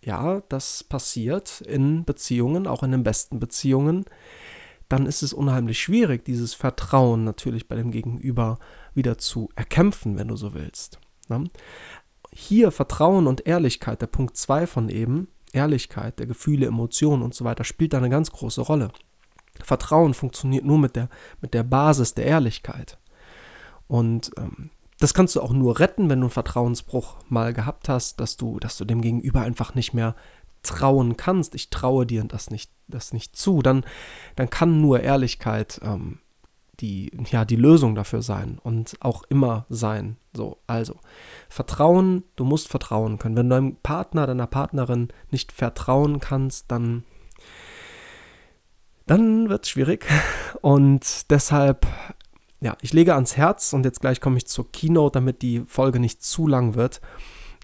[0.01, 4.05] ja, das passiert in Beziehungen, auch in den besten Beziehungen,
[4.89, 8.59] dann ist es unheimlich schwierig, dieses Vertrauen natürlich bei dem Gegenüber
[8.93, 10.99] wieder zu erkämpfen, wenn du so willst.
[11.29, 11.45] Ne?
[12.31, 17.45] Hier Vertrauen und Ehrlichkeit, der Punkt 2 von eben, Ehrlichkeit der Gefühle, Emotionen und so
[17.45, 18.91] weiter, spielt da eine ganz große Rolle.
[19.63, 21.09] Vertrauen funktioniert nur mit der,
[21.41, 22.97] mit der Basis der Ehrlichkeit.
[23.87, 24.71] Und ähm,
[25.03, 28.57] das kannst du auch nur retten, wenn du einen Vertrauensbruch mal gehabt hast, dass du,
[28.59, 30.15] dass du dem Gegenüber einfach nicht mehr
[30.63, 33.83] trauen kannst, ich traue dir das nicht, das nicht zu, dann,
[34.37, 36.19] dann kann nur Ehrlichkeit ähm,
[36.79, 40.15] die, ja, die Lösung dafür sein und auch immer sein.
[40.33, 40.95] So, also
[41.49, 43.35] Vertrauen, du musst vertrauen können.
[43.35, 47.03] Wenn du deinem Partner, deiner Partnerin nicht vertrauen kannst, dann,
[49.05, 50.07] dann wird es schwierig.
[50.61, 51.85] Und deshalb,
[52.63, 55.99] ja, ich lege ans Herz und jetzt gleich komme ich zur Keynote, damit die Folge
[55.99, 57.01] nicht zu lang wird.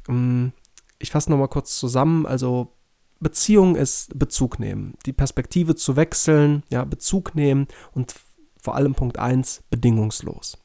[0.10, 0.52] Ähm,
[1.00, 2.26] ich fasse nochmal kurz zusammen.
[2.26, 2.76] Also
[3.22, 8.14] Beziehung ist Bezug nehmen, die Perspektive zu wechseln, ja, Bezug nehmen und
[8.62, 10.58] vor allem Punkt 1 bedingungslos.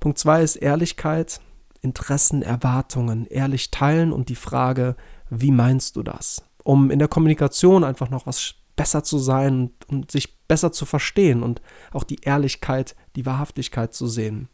[0.00, 1.40] Punkt 2 ist Ehrlichkeit,
[1.82, 4.96] Interessen, Erwartungen, ehrlich teilen und die Frage,
[5.30, 6.44] wie meinst du das?
[6.64, 11.42] Um in der Kommunikation einfach noch was besser zu sein und sich besser zu verstehen
[11.42, 11.60] und
[11.92, 14.48] auch die Ehrlichkeit, die Wahrhaftigkeit zu sehen.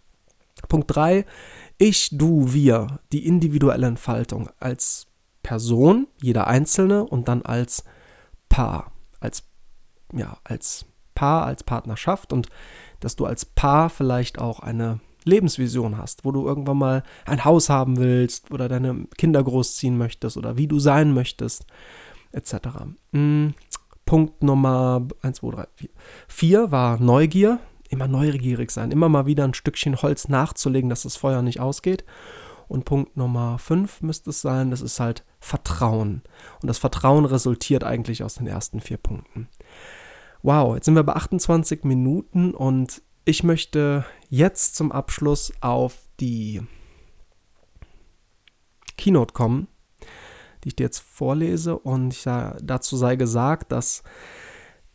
[0.69, 1.27] Punkt 3,
[1.79, 5.07] ich, du, wir, die individuelle Entfaltung als
[5.43, 7.85] Person, jeder Einzelne und dann als
[8.49, 9.45] Paar, als,
[10.13, 12.49] ja, als Paar, als Partnerschaft und
[13.01, 17.69] dass du als Paar vielleicht auch eine Lebensvision hast, wo du irgendwann mal ein Haus
[17.69, 21.67] haben willst oder deine Kinder großziehen möchtest oder wie du sein möchtest,
[22.33, 22.55] etc.
[24.13, 25.89] Punkt Nummer 1, 2, 3, 4.
[26.29, 31.17] 4 war Neugier, immer neugierig sein, immer mal wieder ein Stückchen Holz nachzulegen, dass das
[31.17, 32.05] Feuer nicht ausgeht.
[32.69, 36.21] Und Punkt Nummer 5 müsste es sein, das ist halt Vertrauen.
[36.61, 39.49] Und das Vertrauen resultiert eigentlich aus den ersten vier Punkten.
[40.43, 46.61] Wow, jetzt sind wir bei 28 Minuten und ich möchte jetzt zum Abschluss auf die
[48.99, 49.69] Keynote kommen,
[50.63, 51.79] die ich dir jetzt vorlese.
[51.79, 54.03] Und ich, dazu sei gesagt, dass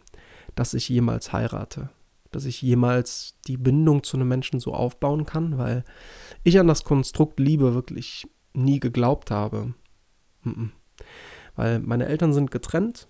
[0.56, 1.90] dass ich jemals heirate,
[2.32, 5.84] dass ich jemals die Bindung zu einem Menschen so aufbauen kann, weil
[6.44, 9.74] ich an das Konstrukt Liebe wirklich nie geglaubt habe.
[11.56, 13.08] Weil meine Eltern sind getrennt,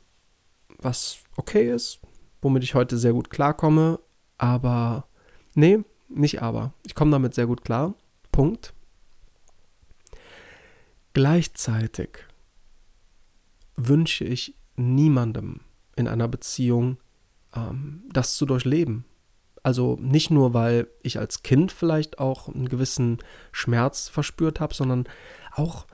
[0.80, 1.99] was okay ist,
[2.41, 3.99] womit ich heute sehr gut klarkomme,
[4.38, 5.08] aber
[5.58, 6.74] nee, nicht aber.
[6.86, 7.93] Ich komme damit sehr gut klar.
[8.32, 8.74] Punkt.
[11.13, 12.10] Gleichzeitig
[13.76, 15.62] wünsche ich niemandem
[15.96, 16.98] in einer Beziehung
[17.56, 19.06] ähm, das zu durchleben.
[19.63, 23.17] Also nicht nur, weil ich als Kind vielleicht auch einen gewissen
[23.52, 25.08] Schmerz verspürt habe, sondern
[25.52, 25.88] auch,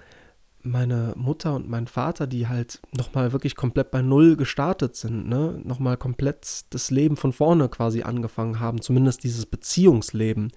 [0.64, 5.62] meine Mutter und mein Vater, die halt nochmal wirklich komplett bei Null gestartet sind, ne?
[5.64, 10.52] Nochmal komplett das Leben von vorne quasi angefangen haben, zumindest dieses Beziehungsleben.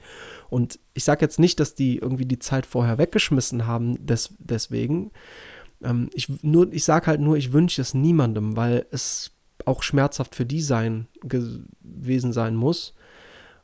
[0.48, 5.10] Und ich sage jetzt nicht, dass die irgendwie die Zeit vorher weggeschmissen haben, des, deswegen.
[5.82, 9.32] Ähm, ich ich sage halt nur, ich wünsche es niemandem, weil es
[9.64, 12.94] auch schmerzhaft für die sein gewesen sein muss.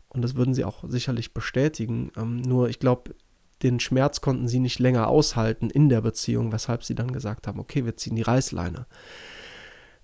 [0.08, 2.12] Und das würden sie auch sicherlich bestätigen.
[2.16, 3.14] Ähm, nur ich glaube,
[3.62, 7.60] den Schmerz konnten sie nicht länger aushalten in der Beziehung, weshalb sie dann gesagt haben,
[7.60, 8.86] okay, wir ziehen die Reißleine.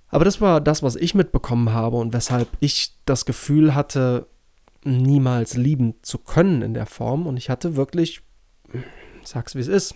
[0.08, 4.26] Aber das war das, was ich mitbekommen habe und weshalb ich das Gefühl hatte,
[4.84, 7.26] niemals lieben zu können in der Form.
[7.26, 8.22] Und ich hatte wirklich,
[8.72, 9.94] ich sag's wie es ist,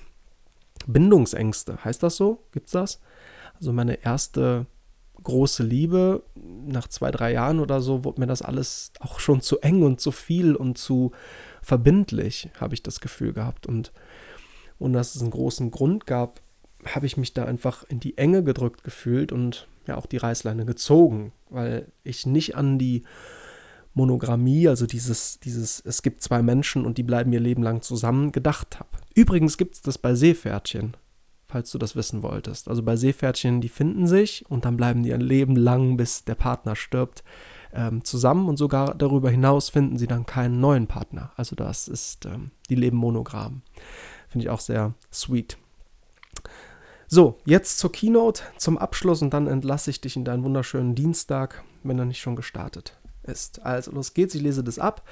[0.87, 1.83] Bindungsängste.
[1.85, 2.45] Heißt das so?
[2.53, 3.01] Gibt's das?
[3.55, 4.67] Also meine erste
[5.23, 9.61] große Liebe, nach zwei, drei Jahren oder so, wurde mir das alles auch schon zu
[9.61, 11.13] eng und zu viel und zu
[11.63, 13.67] verbindlich, habe ich das Gefühl gehabt.
[13.67, 13.93] Und
[14.79, 16.41] ohne dass es einen großen Grund gab,
[16.85, 20.65] habe ich mich da einfach in die Enge gedrückt gefühlt und ja auch die Reißleine
[20.65, 23.05] gezogen, weil ich nicht an die
[23.95, 28.33] Monogrammie, also dieses, dieses, es gibt zwei Menschen und die bleiben ihr Leben lang zusammen,
[28.33, 28.89] gedacht habe.
[29.15, 30.97] Übrigens gibt es das bei Seepferdchen,
[31.47, 32.69] falls du das wissen wolltest.
[32.69, 36.35] Also bei Seepferdchen, die finden sich und dann bleiben die ein Leben lang, bis der
[36.35, 37.23] Partner stirbt,
[37.73, 41.33] ähm, zusammen und sogar darüber hinaus finden sie dann keinen neuen Partner.
[41.37, 43.63] Also das ist, ähm, die leben monogram.
[44.29, 45.59] Finde ich auch sehr sweet.
[47.09, 51.63] So, jetzt zur Keynote, zum Abschluss und dann entlasse ich dich in deinen wunderschönen Dienstag,
[51.83, 53.65] wenn er nicht schon gestartet ist.
[53.65, 55.03] Also los geht's, ich lese das ab.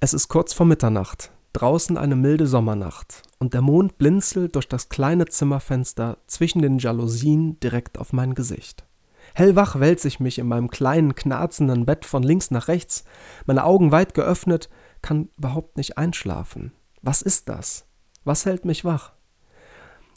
[0.00, 4.88] Es ist kurz vor Mitternacht draußen eine milde Sommernacht und der Mond blinzelt durch das
[4.88, 8.84] kleine Zimmerfenster zwischen den Jalousien direkt auf mein Gesicht.
[9.34, 13.04] Hellwach wälze ich mich in meinem kleinen, knarzenden Bett von links nach rechts,
[13.46, 14.68] meine Augen weit geöffnet,
[15.02, 16.72] kann überhaupt nicht einschlafen.
[17.02, 17.86] Was ist das?
[18.24, 19.12] Was hält mich wach?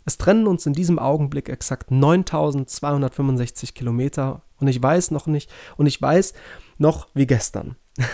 [0.06, 5.86] Es trennen uns in diesem Augenblick exakt 9265 Kilometer und ich weiß noch nicht, und
[5.86, 6.34] ich weiß
[6.78, 7.76] noch wie gestern.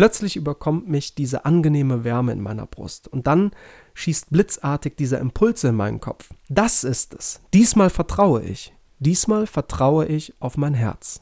[0.00, 3.50] Plötzlich überkommt mich diese angenehme Wärme in meiner Brust und dann
[3.92, 6.30] schießt blitzartig dieser Impuls in meinen Kopf.
[6.48, 7.42] Das ist es.
[7.52, 8.72] Diesmal vertraue ich.
[8.98, 11.20] Diesmal vertraue ich auf mein Herz.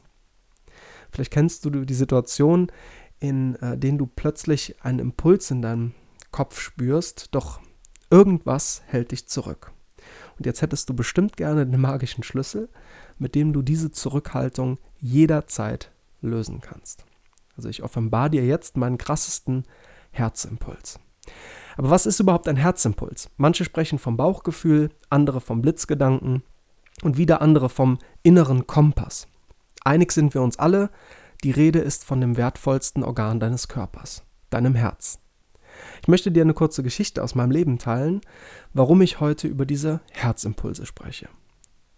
[1.11, 2.71] Vielleicht kennst du die Situation,
[3.19, 5.93] in äh, denen du plötzlich einen Impuls in deinem
[6.31, 7.59] Kopf spürst, doch
[8.11, 9.73] irgendwas hält dich zurück.
[10.39, 12.69] Und jetzt hättest du bestimmt gerne den magischen Schlüssel,
[13.19, 15.91] mit dem du diese Zurückhaltung jederzeit
[16.23, 17.08] lösen kannst.
[17.59, 19.65] Also ich offenbar dir jetzt meinen krassesten
[20.13, 21.01] Herzimpuls.
[21.77, 23.31] Aber was ist überhaupt ein Herzimpuls?
[23.37, 26.45] Manche sprechen vom Bauchgefühl, andere vom Blitzgedanken
[27.03, 29.27] und wieder andere vom inneren Kompass.
[29.85, 30.91] Einig sind wir uns alle,
[31.43, 35.19] die Rede ist von dem wertvollsten Organ deines Körpers, deinem Herz.
[36.03, 38.21] Ich möchte dir eine kurze Geschichte aus meinem Leben teilen,
[38.73, 41.29] warum ich heute über diese Herzimpulse spreche.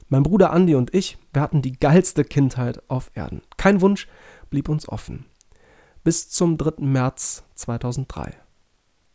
[0.09, 3.43] Mein Bruder Andi und ich, wir hatten die geilste Kindheit auf Erden.
[3.59, 4.09] Kein Wunsch
[4.49, 5.27] blieb uns offen
[6.03, 6.83] bis zum 3.
[6.85, 8.35] März 2003.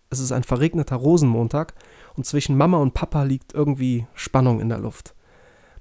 [0.10, 1.74] Es ist ein verregneter Rosenmontag
[2.16, 5.16] und zwischen Mama und Papa liegt irgendwie Spannung in der Luft.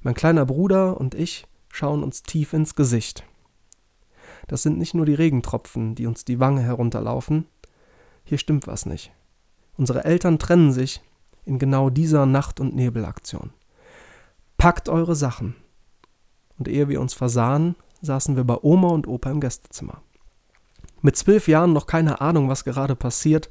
[0.01, 3.25] Mein kleiner Bruder und ich schauen uns tief ins Gesicht.
[4.49, 7.47] Das sind nicht nur die Regentropfen, die uns die Wange herunterlaufen.
[8.25, 9.13] Hier stimmt was nicht.
[9.77, 11.03] Unsere Eltern trennen sich
[11.45, 13.53] in genau dieser Nacht- und Nebelaktion.
[14.57, 15.57] Packt eure Sachen.
[16.59, 20.03] Und ehe wir uns versahen, saßen wir bei Oma und Opa im Gästezimmer.
[21.05, 23.51] Mit zwölf Jahren noch keine Ahnung, was gerade passiert,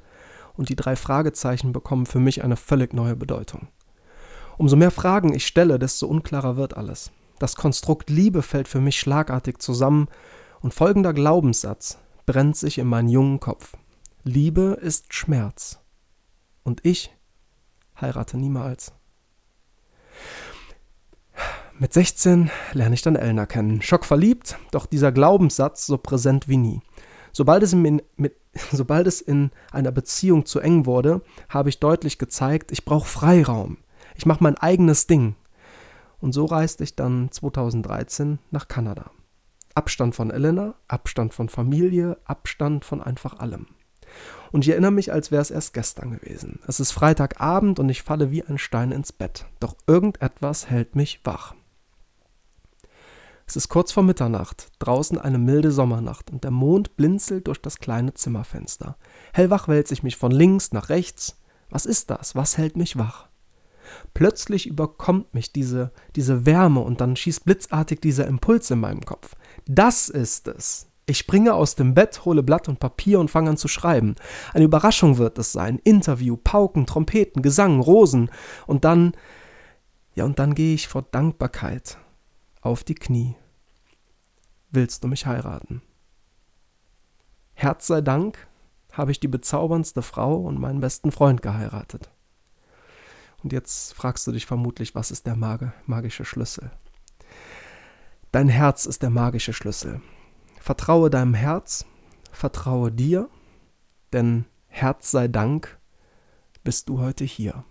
[0.56, 3.68] und die drei Fragezeichen bekommen für mich eine völlig neue Bedeutung.
[4.58, 7.12] Umso mehr Fragen ich stelle, desto unklarer wird alles.
[7.38, 10.08] Das Konstrukt Liebe fällt für mich schlagartig zusammen
[10.62, 13.74] und folgender Glaubenssatz brennt sich in meinen jungen Kopf.
[14.24, 15.80] Liebe ist Schmerz.
[16.64, 17.16] Und ich
[18.02, 18.94] heirate niemals.
[21.78, 23.84] Mit 16 lerne ich dann Elna kennen.
[23.84, 26.82] Schockverliebt, doch dieser Glaubenssatz so präsent wie nie.
[27.34, 28.36] Sobald es, in, mit,
[28.72, 33.78] sobald es in einer Beziehung zu eng wurde, habe ich deutlich gezeigt, ich brauche Freiraum.
[34.16, 35.36] Ich mache mein eigenes Ding.
[36.22, 39.12] Und so reiste ich dann 2013 nach Kanada.
[39.76, 43.66] Abstand von Elena, Abstand von Familie, Abstand von einfach allem.
[44.52, 46.60] Und ich erinnere mich, als wäre es erst gestern gewesen.
[46.68, 49.48] Es ist Freitagabend und ich falle wie ein Stein ins Bett.
[49.60, 51.56] Doch irgendetwas hält mich wach.
[53.46, 57.80] Es ist kurz vor Mitternacht, draußen eine milde Sommernacht und der Mond blinzelt durch das
[57.80, 58.98] kleine Zimmerfenster.
[59.34, 61.38] Hellwach wälze ich mich von links nach rechts.
[61.70, 62.36] Was ist das?
[62.36, 63.28] Was hält mich wach?
[64.14, 69.36] Plötzlich überkommt mich diese, diese Wärme und dann schießt blitzartig dieser Impuls in meinem Kopf.
[69.66, 70.88] Das ist es.
[71.06, 74.16] Ich springe aus dem Bett, hole Blatt und Papier und fange an zu schreiben.
[74.54, 75.80] Eine Überraschung wird es sein.
[75.84, 78.32] Interview, Pauken, Trompeten, Gesang, Rosen.
[78.68, 79.12] Und dann,
[80.16, 81.98] ja, und dann gehe ich vor Dankbarkeit
[82.64, 83.36] auf die Knie.
[84.72, 85.82] Willst du mich heiraten?
[87.54, 88.48] Herz sei Dank
[88.94, 92.10] habe ich die bezauberndste Frau und meinen besten Freund geheiratet.
[93.44, 96.72] Und jetzt fragst du dich vermutlich, was ist der magische Schlüssel?
[98.32, 100.02] Dein Herz ist der magische Schlüssel.
[100.60, 101.86] Vertraue deinem Herz,
[102.32, 103.30] vertraue dir,
[104.14, 105.78] denn Herz sei Dank
[106.64, 107.66] bist du heute hier.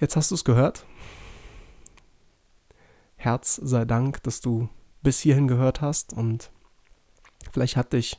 [0.00, 0.86] Jetzt hast du es gehört.
[3.20, 4.68] Herz sei Dank, dass du
[5.02, 6.50] bis hierhin gehört hast und
[7.52, 8.18] vielleicht hat dich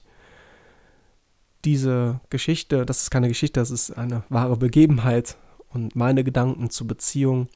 [1.64, 5.38] diese Geschichte, das ist keine Geschichte, das ist eine wahre Begebenheit
[5.70, 7.48] und meine Gedanken zur Beziehung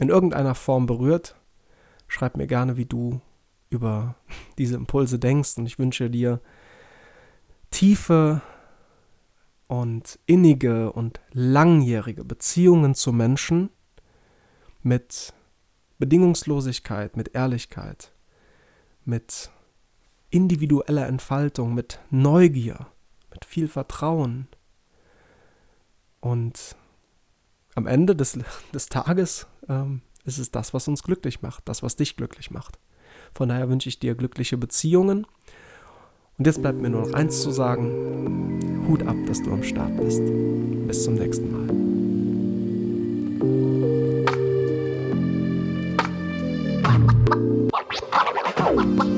[0.00, 1.36] in irgendeiner Form berührt
[2.06, 3.20] Schreib mir gerne, wie du
[3.70, 4.14] über
[4.58, 6.40] diese Impulse denkst und ich wünsche dir
[7.70, 8.40] tiefe
[9.66, 13.70] und innige und langjährige Beziehungen zu Menschen
[14.82, 15.32] mit
[15.98, 18.12] Bedingungslosigkeit, mit Ehrlichkeit,
[19.04, 19.50] mit
[20.30, 22.86] individueller Entfaltung, mit Neugier,
[23.30, 24.48] mit viel Vertrauen.
[26.20, 26.76] Und
[27.74, 28.38] am Ende des,
[28.72, 32.78] des Tages ähm, ist es das, was uns glücklich macht, das, was dich glücklich macht.
[33.32, 35.26] Von daher wünsche ich dir glückliche Beziehungen.
[36.36, 38.86] Und jetzt bleibt mir nur noch eins zu sagen.
[38.88, 40.22] Hut ab, dass du am Start bist.
[40.88, 41.68] Bis zum nächsten Mal.
[48.00, 49.13] What?